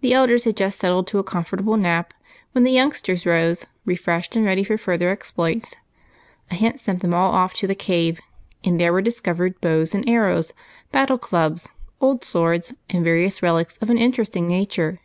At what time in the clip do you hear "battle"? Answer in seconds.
10.90-11.18